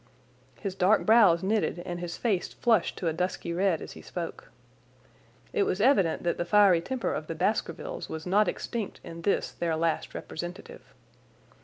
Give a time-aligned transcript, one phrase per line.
[0.59, 4.49] His dark brows knitted and his face flushed to a dusky red as he spoke.
[5.53, 9.51] It was evident that the fiery temper of the Baskervilles was not extinct in this
[9.51, 10.95] their last representative.